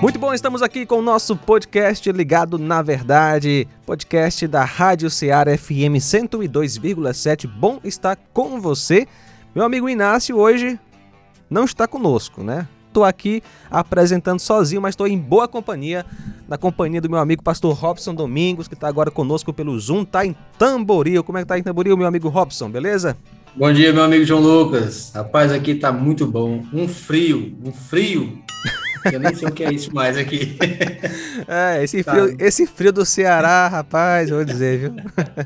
[0.00, 5.58] Muito bom, estamos aqui com o nosso podcast Ligado na Verdade, podcast da Rádio Ceará
[5.58, 7.48] FM 102,7.
[7.48, 9.08] Bom estar com você.
[9.52, 10.78] Meu amigo Inácio hoje
[11.50, 12.68] não está conosco, né?
[12.86, 16.06] Estou aqui apresentando sozinho, mas estou em boa companhia,
[16.46, 20.24] na companhia do meu amigo pastor Robson Domingos, que está agora conosco pelo Zoom, tá
[20.24, 21.24] em Tamboril.
[21.24, 23.16] Como é que tá em Tamboril, meu amigo Robson, beleza?
[23.56, 25.10] Bom dia, meu amigo João Lucas.
[25.12, 26.62] Rapaz, aqui tá muito bom.
[26.72, 28.40] Um frio, um frio.
[29.12, 30.56] Eu nem sei o que é isso mais aqui.
[31.46, 32.44] É, esse frio, tá.
[32.44, 34.96] esse frio do Ceará, rapaz, vou dizer, viu?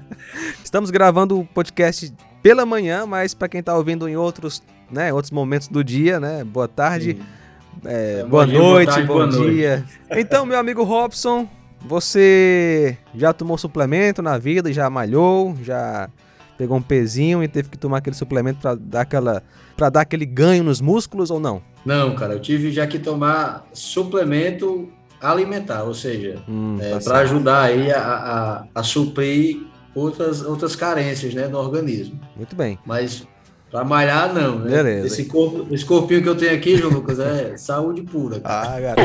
[0.62, 5.30] Estamos gravando o podcast pela manhã, mas para quem está ouvindo em outros, né, outros
[5.30, 6.42] momentos do dia, né?
[6.44, 7.18] Boa tarde,
[7.84, 9.76] é, é, boa, dia, noite, boa tarde, bom boa dia.
[9.76, 10.20] Noite.
[10.20, 11.48] Então, meu amigo Robson,
[11.80, 16.08] você já tomou suplemento na vida, já malhou, já
[16.58, 19.42] pegou um pezinho e teve que tomar aquele suplemento para dar aquela
[19.76, 21.62] para dar aquele ganho nos músculos ou não?
[21.84, 24.88] Não, cara, eu tive já que tomar suplemento
[25.20, 29.62] alimentar, ou seja, hum, é, tá para ajudar aí a, a, a, suprir
[29.94, 32.20] outras, outras carências né, no organismo.
[32.36, 32.78] Muito bem.
[32.84, 33.26] Mas
[33.72, 34.70] para malhar, não, né?
[34.70, 35.06] Beleza.
[35.06, 38.38] Esse, corpo, esse corpinho que eu tenho aqui, João Lucas, é saúde pura.
[38.38, 38.76] Cara.
[38.76, 39.02] Ah, cara.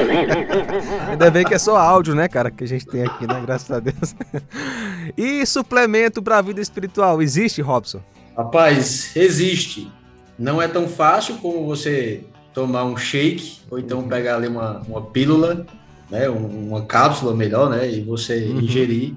[1.12, 3.42] Ainda bem que é só áudio, né, cara, que a gente tem aqui, né?
[3.46, 4.16] Graças a Deus.
[5.18, 8.02] E suplemento para a vida espiritual, existe, Robson?
[8.36, 9.90] Rapaz, existe.
[10.38, 12.26] Não é tão fácil como você
[12.58, 15.64] tomar um shake, ou então pegar ali uma, uma pílula,
[16.10, 18.62] né, uma cápsula melhor, né, e você uhum.
[18.62, 19.14] ingerir.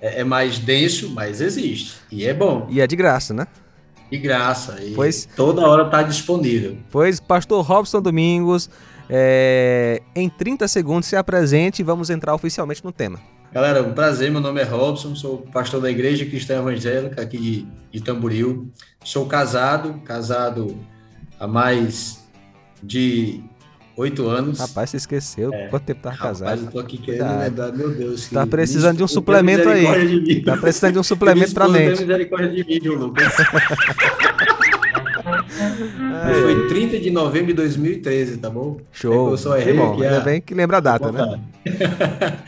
[0.00, 1.96] É, é, mais denso, mas existe.
[2.12, 2.68] E é bom.
[2.70, 3.48] E é de graça, né?
[4.08, 4.78] De graça.
[4.80, 6.76] E pois, toda hora está disponível.
[6.90, 8.70] Pois, pastor Robson Domingos,
[9.10, 13.18] é, em 30 segundos se apresente e vamos entrar oficialmente no tema.
[13.50, 17.66] Galera, um prazer, meu nome é Robson, sou pastor da Igreja Cristã Evangélica aqui de,
[17.90, 18.70] de Tamboril.
[19.02, 20.76] Sou casado, casado
[21.40, 22.23] há mais
[22.82, 23.40] de
[23.96, 24.58] oito anos.
[24.58, 25.68] Rapaz, você esqueceu é.
[25.68, 26.48] quanto tempo tá casado.
[26.48, 27.38] Rapaz, eu tô aqui querendo tá.
[27.38, 28.28] lembrar, meu Deus.
[28.28, 30.42] Tá precisando de um suplemento aí.
[30.42, 32.00] Tá precisando de um suplemento pra mente.
[32.00, 33.32] misericórdia de mim, João Lucas.
[36.42, 38.78] Foi 30 de novembro de 2013, tá bom?
[38.92, 39.30] Show.
[39.30, 39.94] Eu só errei bom.
[39.94, 40.04] aqui.
[40.04, 40.20] Ainda a...
[40.20, 41.40] bem que lembra a data, né?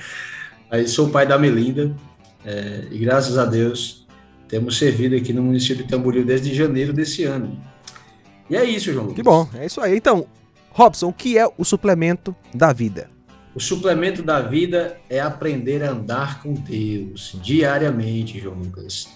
[0.70, 1.94] Aí sou pai da Melinda
[2.44, 4.06] é, e graças a Deus
[4.48, 7.59] temos servido aqui no município de Tamboril desde janeiro desse ano.
[8.48, 9.12] E é isso, João.
[9.12, 9.96] Que bom, é isso aí.
[9.96, 10.26] Então,
[10.70, 13.08] Robson, o que é o suplemento da vida?
[13.54, 19.08] O suplemento da vida é aprender a andar com Deus diariamente, João Lucas.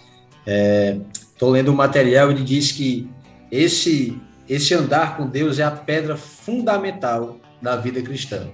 [1.34, 3.08] Estou é, lendo o um material e ele diz que
[3.50, 8.48] esse, esse andar com Deus é a pedra fundamental da vida cristã.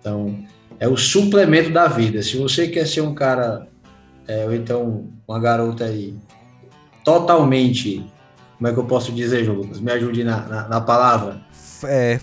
[0.00, 0.42] Então,
[0.80, 2.22] é o suplemento da vida.
[2.22, 3.68] Se você quer ser um cara,
[4.26, 6.14] é, ou então uma garota aí,
[7.04, 8.06] totalmente,
[8.56, 9.80] como é que eu posso dizer, Lucas?
[9.80, 11.40] Me ajude na, na, na palavra.
[11.84, 12.18] É,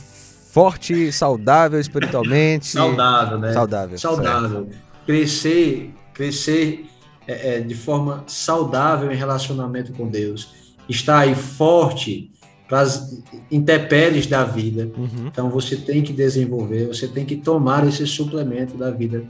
[0.51, 2.67] forte, saudável espiritualmente.
[2.67, 3.53] saudável, né?
[3.53, 3.97] Saudável.
[3.97, 4.49] Saudável.
[4.49, 4.83] Certo.
[5.05, 6.85] Crescer, crescer
[7.27, 10.53] é, é, de forma saudável em relacionamento com Deus.
[10.89, 12.31] Estar aí forte
[12.67, 13.21] para as
[13.51, 14.91] intempéries da vida.
[14.97, 15.27] Uhum.
[15.27, 19.23] Então você tem que desenvolver, você tem que tomar esse suplemento da vida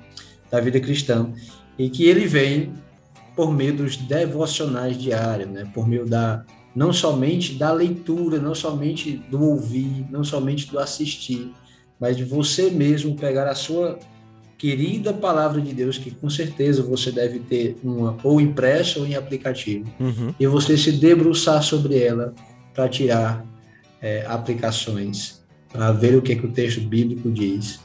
[0.49, 1.31] da vida cristã
[1.77, 2.73] e que ele vem
[3.35, 5.67] por meio dos devocionais diários, né?
[5.73, 11.51] Por meio da não somente da leitura, não somente do ouvir, não somente do assistir,
[11.99, 13.99] mas de você mesmo pegar a sua
[14.57, 19.15] querida palavra de Deus, que com certeza você deve ter uma ou impressa ou em
[19.15, 20.33] aplicativo, uhum.
[20.39, 22.33] e você se debruçar sobre ela
[22.73, 23.45] para tirar
[24.01, 27.81] é, aplicações, para ver o que, é que o texto bíblico diz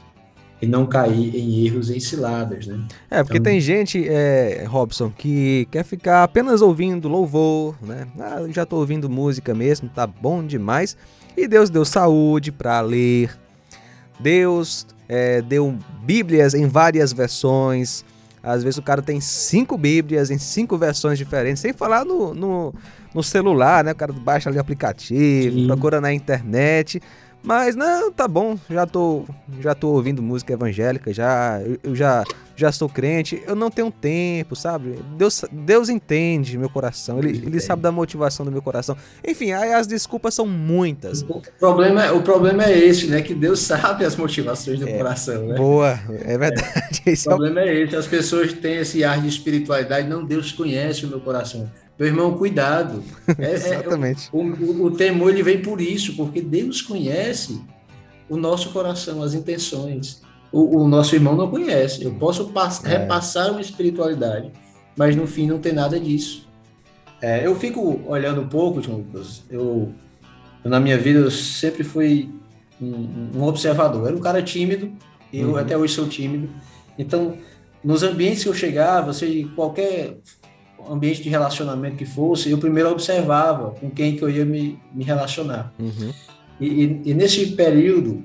[0.61, 2.79] e não cair em erros e ciladas, né?
[3.09, 3.51] É, porque então...
[3.51, 8.07] tem gente, é, Robson, que quer ficar apenas ouvindo louvor, né?
[8.19, 10.97] Ah, já estou ouvindo música mesmo, tá bom demais.
[11.37, 13.31] E Deus deu saúde para ler.
[14.19, 18.03] Deus é, deu Bíblias em várias versões.
[18.43, 22.73] Às vezes o cara tem cinco Bíblias em cinco versões diferentes, sem falar no, no,
[23.13, 23.91] no celular, né?
[23.91, 25.67] O cara baixa ali o aplicativo, Sim.
[25.67, 27.01] procura na internet.
[27.41, 29.25] Mas não, tá bom, já tô,
[29.61, 32.23] já tô ouvindo música evangélica, já eu já
[32.59, 34.99] já sou crente, eu não tenho tempo, sabe?
[35.17, 38.97] Deus, Deus entende meu coração, ele, ele sabe da motivação do meu coração.
[39.25, 41.21] Enfim, aí as desculpas são muitas.
[41.21, 43.21] O problema, é, o problema é esse, né?
[43.21, 45.55] Que Deus sabe as motivações do é, coração, né?
[45.55, 47.01] Boa, é verdade.
[47.05, 47.13] É.
[47.19, 51.05] O problema é, é esse, as pessoas têm esse ar de espiritualidade, não, Deus conhece
[51.05, 51.69] o meu coração.
[51.99, 53.03] Meu irmão, cuidado.
[53.37, 54.29] É, é Exatamente.
[54.33, 57.61] É, o, o, o, temor ele vem por isso, porque Deus conhece
[58.29, 60.21] o nosso coração, as intenções.
[60.51, 62.03] O, o nosso irmão não conhece.
[62.03, 62.51] Eu posso
[62.85, 62.89] é.
[62.89, 64.51] repassar uma espiritualidade,
[64.97, 66.47] mas no fim não tem nada disso.
[67.21, 69.43] É, eu fico olhando um pouco, Lucas.
[69.49, 69.91] Eu,
[70.63, 72.29] eu, na minha vida, eu sempre fui
[72.81, 74.07] um, um observador.
[74.07, 74.91] Era um cara tímido,
[75.33, 75.57] eu uhum.
[75.57, 76.49] até hoje sou tímido.
[76.97, 77.37] Então,
[77.83, 80.17] nos ambientes que eu chegava, seja qualquer
[80.89, 85.03] ambiente de relacionamento que fosse, eu primeiro observava com quem que eu ia me, me
[85.03, 85.73] relacionar.
[85.79, 86.13] Uhum.
[86.59, 88.23] E, e, e, nesse período,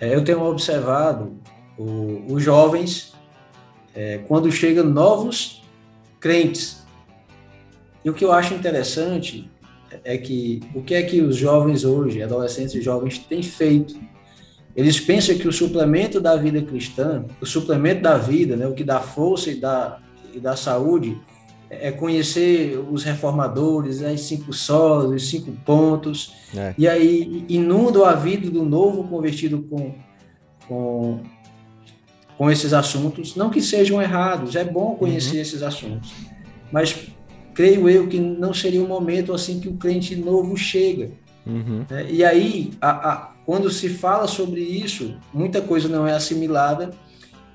[0.00, 1.36] é, eu tenho observado
[1.76, 3.12] o, os jovens,
[3.94, 5.62] é, quando chegam novos
[6.20, 6.84] crentes.
[8.04, 9.50] E o que eu acho interessante
[10.04, 13.98] é que o que é que os jovens hoje, adolescentes e jovens, têm feito?
[14.76, 18.84] Eles pensam que o suplemento da vida cristã, o suplemento da vida, né, o que
[18.84, 19.98] dá força e dá,
[20.32, 21.20] e dá saúde,
[21.70, 26.74] é conhecer os reformadores, as cinco solas, os cinco pontos, é.
[26.78, 29.94] e aí inundam a vida do novo convertido com,
[30.66, 31.20] com,
[32.36, 33.36] com esses assuntos.
[33.36, 35.42] Não que sejam errados, é bom conhecer uhum.
[35.42, 36.12] esses assuntos,
[36.72, 37.08] mas
[37.54, 41.10] creio eu que não seria um momento assim que o crente novo chega.
[41.46, 41.84] Uhum.
[41.90, 42.06] Né?
[42.10, 46.90] E aí, a, a, quando se fala sobre isso, muita coisa não é assimilada,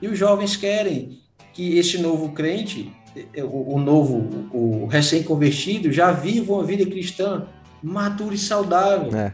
[0.01, 1.19] e os jovens querem
[1.53, 2.91] que esse novo crente
[3.37, 7.47] o, o novo, o recém-convertido, já vive uma vida cristã
[7.81, 9.15] madura e saudável.
[9.15, 9.33] É.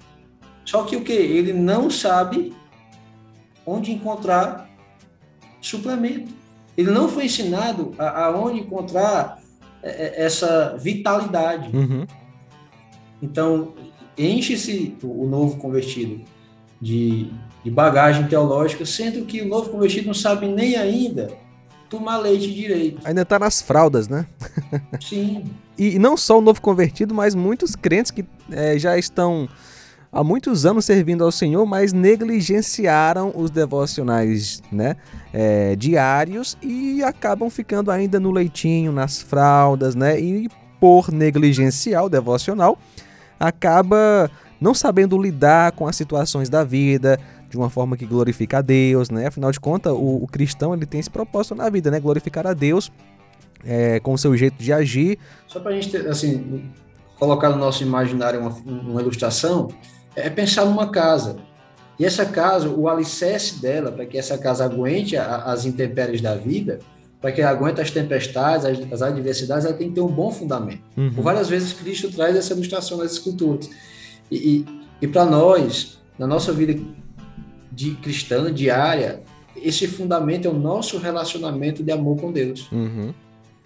[0.66, 1.14] Só que o que?
[1.14, 2.54] Ele não sabe
[3.66, 4.70] onde encontrar
[5.62, 6.32] suplemento.
[6.78, 9.42] Ele não foi ensinado a, a onde encontrar
[9.82, 11.76] é, é, essa vitalidade.
[11.76, 12.06] Uhum.
[13.22, 13.74] Então,
[14.18, 16.22] enche-se o, o novo convertido
[16.82, 17.32] de,
[17.64, 21.30] de bagagem teológica, sendo que o novo convertido não sabe nem ainda
[21.90, 23.02] tomar leite direito.
[23.04, 24.26] Ainda tá nas fraldas, né?
[25.02, 25.46] Sim.
[25.78, 29.50] e, não só o novo convertido, mas muitos crentes que é, já estão
[30.12, 34.96] há muitos anos servindo ao Senhor, mas negligenciaram os devocionais né,
[35.34, 40.20] é, diários e acabam ficando ainda no leitinho, nas fraldas, né?
[40.20, 40.50] E
[40.80, 42.78] por negligenciar o devocional,
[43.40, 47.20] acaba não sabendo lidar com as situações da vida,
[47.50, 49.28] de uma forma que glorifica a Deus, né?
[49.28, 52.00] Afinal de contas, o, o cristão ele tem esse propósito na vida, né?
[52.00, 52.92] Glorificar a Deus
[53.66, 55.18] é, com o seu jeito de agir.
[55.48, 56.70] Só para a gente, assim,
[57.18, 59.70] colocar no nosso imaginário uma, uma ilustração,
[60.16, 61.38] é pensar numa casa.
[61.98, 66.36] E essa casa, o alicerce dela, para que essa casa aguente a, as intempéries da
[66.36, 66.80] vida,
[67.20, 70.82] para que aguente as tempestades, as, as, adversidades, ela tem que ter um bom fundamento.
[70.96, 71.12] Uhum.
[71.12, 73.70] Por várias vezes Cristo traz essa ilustração nas escrituras.
[74.32, 74.66] E, e,
[75.02, 76.80] e para nós, na nossa vida
[77.80, 79.24] de cristã diária,
[79.56, 82.70] esse fundamento é o nosso relacionamento de amor com Deus.
[82.74, 83.14] Uhum.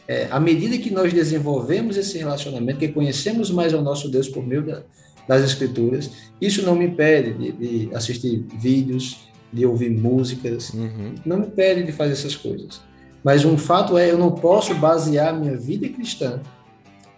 [0.07, 4.45] É, à medida que nós desenvolvemos esse relacionamento, que conhecemos mais ao nosso Deus por
[4.45, 4.83] meio da,
[5.27, 9.17] das Escrituras, isso não me impede de, de, assistir vídeos,
[9.51, 11.15] de ouvir músicas, uhum.
[11.25, 12.81] não me impede de fazer essas coisas.
[13.23, 16.39] Mas um fato é, eu não posso basear minha vida cristã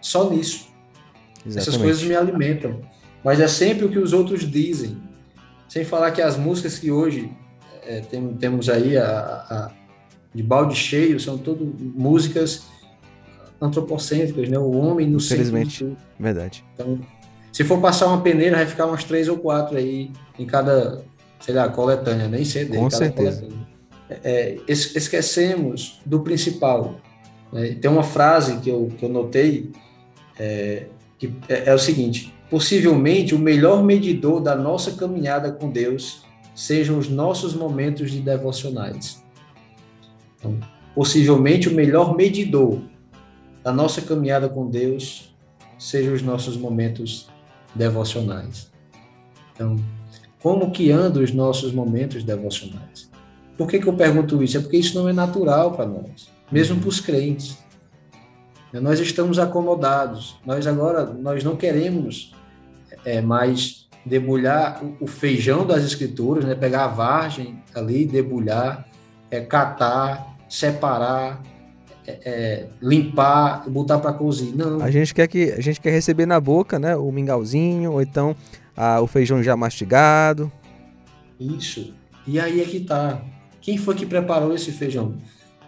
[0.00, 0.66] só nisso.
[1.44, 1.58] Exatamente.
[1.58, 2.80] Essas coisas me alimentam.
[3.22, 4.96] Mas é sempre o que os outros dizem.
[5.76, 7.30] Sem falar que as músicas que hoje
[7.86, 9.70] é, tem, temos aí a, a,
[10.34, 12.62] de balde cheio são tudo músicas
[13.60, 14.58] antropocêntricas, né?
[14.58, 16.64] O homem no Infelizmente, centro verdade.
[16.72, 16.98] Então,
[17.52, 21.04] se for passar uma peneira, vai ficar umas três ou quatro aí em cada,
[21.40, 22.78] sei lá, coletânea, nem CD.
[22.78, 23.46] Com certeza.
[24.08, 26.98] É, é esquecemos do principal.
[27.52, 27.76] Né?
[27.78, 29.72] Tem uma frase que eu, que eu notei
[30.38, 30.86] é,
[31.18, 36.22] que é, é o seguinte: Possivelmente, o melhor medidor da nossa caminhada com Deus
[36.54, 39.22] sejam os nossos momentos de devocionais.
[40.38, 40.58] Então,
[40.94, 42.80] possivelmente, o melhor medidor
[43.62, 45.34] da nossa caminhada com Deus
[45.78, 47.28] sejam os nossos momentos
[47.74, 48.70] devocionais.
[49.52, 49.76] Então,
[50.40, 53.10] como que andam os nossos momentos devocionais?
[53.58, 54.56] Por que, que eu pergunto isso?
[54.56, 57.58] É porque isso não é natural para nós, mesmo para os crentes.
[58.72, 60.36] Nós estamos acomodados.
[60.44, 62.32] Nós agora nós não queremos
[63.06, 66.54] é, mais debulhar o feijão das escrituras, né?
[66.54, 68.86] Pegar a vargem ali, debulhar,
[69.30, 71.40] é, catar, separar,
[72.06, 74.56] é, é, limpar botar para cozinhar.
[74.56, 74.82] Não.
[74.82, 76.96] A gente quer que a gente quer receber na boca, né?
[76.96, 78.36] O mingauzinho ou então
[78.76, 80.50] a, o feijão já mastigado.
[81.38, 81.94] Isso.
[82.26, 83.22] E aí é que tá.
[83.60, 85.14] Quem foi que preparou esse feijão?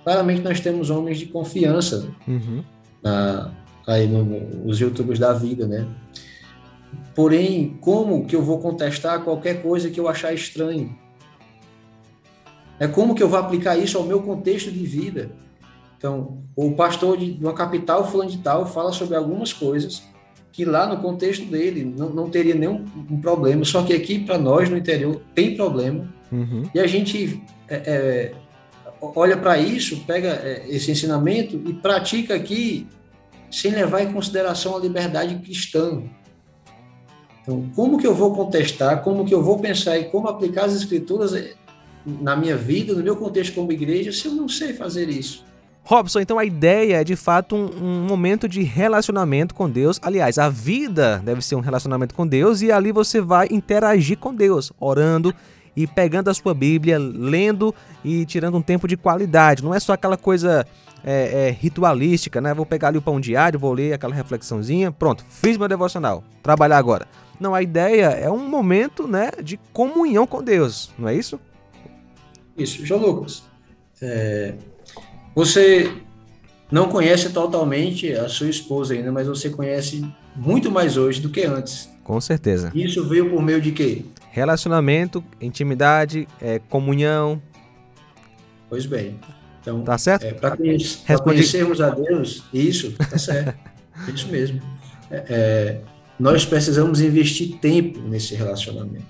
[0.02, 2.64] Claramente nós temos homens de confiança uhum.
[3.02, 3.52] na,
[3.86, 5.86] aí no, no, os youtubers da vida, né?
[7.14, 10.96] Porém, como que eu vou contestar qualquer coisa que eu achar estranho?
[12.78, 15.30] É como que eu vou aplicar isso ao meu contexto de vida?
[15.96, 20.02] Então, o pastor de uma capital fulano de tal fala sobre algumas coisas
[20.52, 24.38] que lá no contexto dele não, não teria nenhum um problema, só que aqui para
[24.38, 26.12] nós no interior tem problema.
[26.32, 26.68] Uhum.
[26.74, 28.34] E a gente é, é,
[29.00, 32.86] olha para isso, pega é, esse ensinamento e pratica aqui
[33.50, 36.02] sem levar em consideração a liberdade cristã.
[37.48, 40.74] Então, como que eu vou contestar, como que eu vou pensar e como aplicar as
[40.74, 41.32] escrituras
[42.04, 45.46] na minha vida, no meu contexto como igreja, se eu não sei fazer isso?
[45.82, 49.98] Robson, então a ideia é de fato um, um, momento de relacionamento com Deus.
[50.02, 54.34] Aliás, a vida deve ser um relacionamento com Deus e ali você vai interagir com
[54.34, 55.34] Deus, orando
[55.74, 57.74] e pegando a sua Bíblia, lendo
[58.04, 59.64] e tirando um tempo de qualidade.
[59.64, 60.66] Não é só aquela coisa
[61.02, 62.52] é, é, ritualística, né?
[62.52, 66.76] Vou pegar ali o pão diário, vou ler aquela reflexãozinha, pronto, fiz meu devocional, trabalhar
[66.76, 67.06] agora.
[67.40, 71.40] Não, a ideia é um momento, né, de comunhão com Deus, não é isso?
[72.56, 73.42] Isso, João Lucas.
[74.02, 74.54] É,
[75.34, 75.92] você
[76.70, 80.04] não conhece totalmente a sua esposa ainda, mas você conhece
[80.34, 81.88] muito mais hoje do que antes.
[82.02, 82.70] Com certeza.
[82.74, 84.04] Isso veio por meio de quê?
[84.30, 87.40] Relacionamento, intimidade, é, comunhão.
[88.68, 89.18] Pois bem.
[89.60, 90.24] Então, tá certo?
[90.24, 93.54] É, para conhecer, conhecermos a Deus, isso, tá certo.
[94.12, 94.60] isso mesmo.
[95.10, 95.80] É, é,
[96.18, 99.06] nós precisamos investir tempo nesse relacionamento.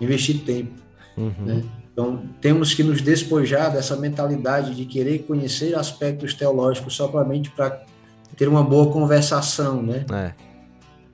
[0.00, 0.72] Investir tempo.
[1.16, 1.32] Uhum.
[1.38, 1.62] Né?
[1.92, 7.84] Então, temos que nos despojar dessa mentalidade de querer conhecer aspectos teológicos somente para
[8.36, 10.06] ter uma boa conversação, né?
[10.12, 10.32] É.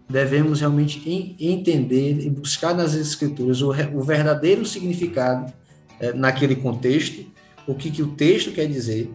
[0.08, 1.02] Devemos realmente
[1.40, 5.52] entender e buscar nas escrituras o, o verdadeiro significado
[5.98, 7.26] é, naquele contexto,
[7.66, 9.10] o que, que o texto quer dizer,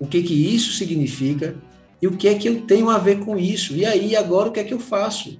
[0.00, 1.54] o que, que isso significa
[2.00, 3.76] e o que é que eu tenho a ver com isso.
[3.76, 5.38] E aí, agora, o que é que eu faço?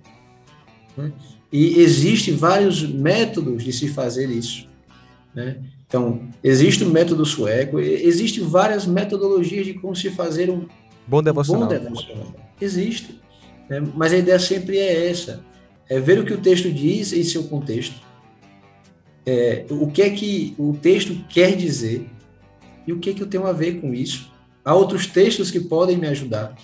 [0.96, 1.12] Né?
[1.52, 4.66] E existem vários métodos de se fazer isso.
[5.34, 5.58] Né?
[5.86, 10.66] Então, existe o método sueco, existem várias metodologias de como se fazer um
[11.06, 11.68] bom devocional.
[11.68, 12.34] Bom devocional.
[12.60, 13.20] Existe.
[13.68, 13.82] Né?
[13.94, 15.44] Mas a ideia sempre é essa:
[15.88, 18.00] é ver o que o texto diz em seu contexto,
[19.26, 22.06] é, o que é que o texto quer dizer
[22.86, 24.30] e o que é que eu tenho a ver com isso.
[24.64, 26.54] Há outros textos que podem me ajudar.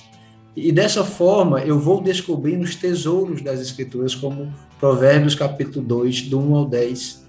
[0.61, 6.41] E dessa forma eu vou descobrindo os tesouros das Escrituras, como Provérbios capítulo 2, do
[6.41, 7.25] 1 ao 10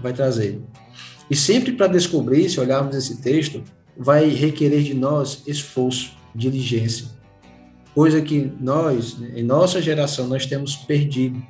[0.00, 0.60] vai trazer.
[1.30, 3.62] E sempre para descobrir, se olharmos esse texto,
[3.96, 7.06] vai requerer de nós esforço, diligência.
[7.94, 11.42] Coisa que nós, em nossa geração, nós temos perdido.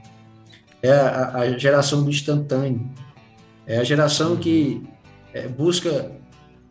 [0.81, 2.89] É a, a geração do instantâneo.
[3.67, 4.83] É a geração que
[5.33, 6.13] é, busca,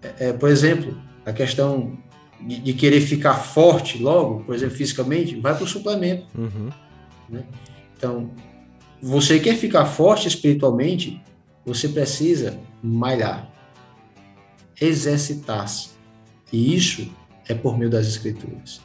[0.01, 1.97] é, é, por exemplo, a questão
[2.41, 6.25] de, de, querer ficar forte logo, por exemplo, fisicamente, vai para o suplemento.
[6.37, 6.69] Uhum.
[7.29, 7.43] Né?
[7.97, 8.31] Então,
[9.01, 11.21] você quer ficar forte espiritualmente,
[11.65, 13.49] você precisa malhar,
[14.79, 15.89] exercitar-se.
[16.51, 17.09] E isso
[17.47, 18.81] é por meio das escrituras.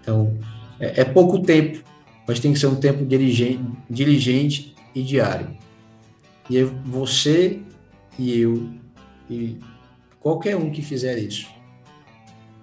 [0.00, 0.38] Então,
[0.78, 1.82] é, é pouco tempo,
[2.26, 5.56] mas tem que ser um tempo diligente, diligente e diário.
[6.48, 7.60] E você
[8.18, 8.68] e eu
[9.28, 9.58] e
[10.18, 11.59] qualquer um que fizer isso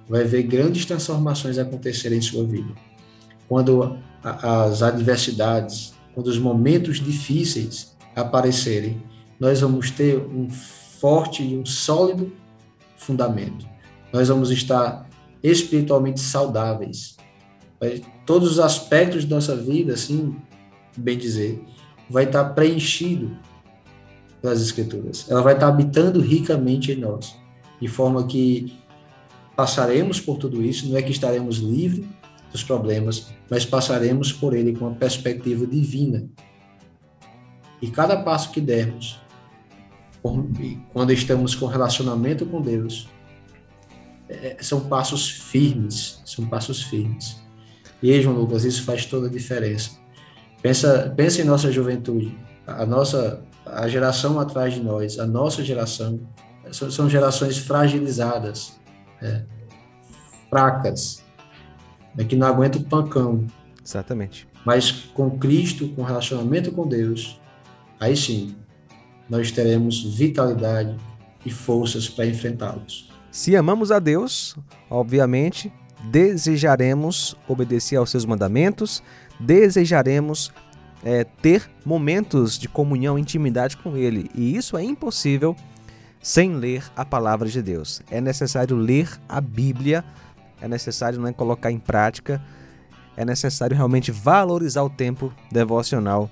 [0.10, 2.74] vai ver grandes transformações acontecerem em sua vida.
[3.48, 9.02] Quando as adversidades, quando os momentos difíceis aparecerem,
[9.40, 12.32] nós vamos ter um forte e um sólido
[12.98, 13.68] fundamento.
[14.12, 15.08] Nós vamos estar
[15.44, 17.16] espiritualmente saudáveis.
[18.26, 20.36] Todos os aspectos da nossa vida, assim,
[20.98, 21.64] bem dizer,
[22.10, 23.38] vai estar preenchido
[24.42, 25.30] pelas Escrituras.
[25.30, 27.36] Ela vai estar habitando ricamente em nós,
[27.80, 28.74] de forma que
[29.58, 32.06] passaremos por tudo isso, não é que estaremos livres
[32.52, 36.30] dos problemas, mas passaremos por ele com uma perspectiva divina.
[37.82, 39.20] E cada passo que dermos,
[40.94, 43.10] quando estamos com relacionamento com Deus,
[44.30, 47.42] é, são passos firmes, são passos firmes.
[48.02, 49.98] E João Lucas, isso faz toda a diferença.
[50.62, 52.38] Pensa, pensa em nossa juventude,
[52.68, 56.20] a nossa, a geração atrás de nós, a nossa geração,
[56.72, 58.78] são, são gerações fragilizadas,
[59.22, 59.42] é,
[60.50, 61.24] fracas,
[62.18, 63.46] é, que não aguentam o pancão.
[63.84, 64.48] Exatamente.
[64.66, 67.40] Mas com Cristo, com relacionamento com Deus,
[68.00, 68.56] aí sim,
[69.30, 70.96] nós teremos vitalidade
[71.46, 73.10] e forças para enfrentá-los.
[73.32, 74.56] Se amamos a Deus,
[74.90, 75.72] obviamente,
[76.12, 79.04] desejaremos obedecer aos seus mandamentos,
[79.40, 80.52] desejaremos
[81.04, 84.30] é, ter momentos de comunhão, intimidade com Ele.
[84.34, 85.56] E isso é impossível
[86.22, 88.02] sem ler a palavra de Deus.
[88.10, 90.04] É necessário ler a Bíblia,
[90.62, 92.42] é necessário né, colocar em prática,
[93.16, 96.30] é necessário realmente valorizar o tempo devocional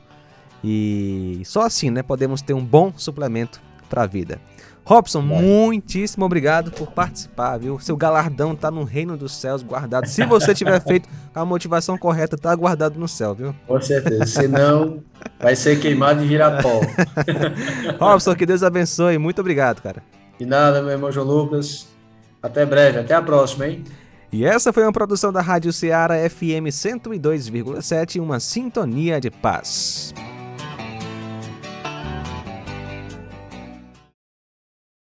[0.64, 4.40] e só assim, né, podemos ter um bom suplemento para a vida.
[4.86, 7.80] Robson, muitíssimo obrigado por participar, viu?
[7.80, 10.06] Seu galardão tá no reino dos céus guardado.
[10.06, 13.56] Se você tiver feito a motivação correta, tá guardado no céu, viu?
[13.66, 14.28] Com certeza.
[14.28, 15.04] Senão,
[15.40, 16.82] vai ser queimado e virar pó.
[18.00, 19.18] Robson, que Deus abençoe.
[19.18, 20.04] Muito obrigado, cara.
[20.38, 21.88] De nada, meu irmão João Lucas.
[22.44, 23.00] Até breve.
[23.00, 23.84] Até a próxima, hein?
[24.32, 30.14] E essa foi uma produção da Rádio Ceará FM 102,7, uma sintonia de paz.